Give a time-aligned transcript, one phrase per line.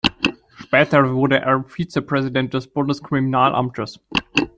[0.57, 3.99] Später wurde er Vizepräsident des Bundeskriminalamtes.